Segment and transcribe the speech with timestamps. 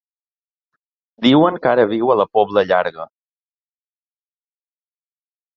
[1.25, 3.05] Diuen que ara viu a la Pobla Llarga.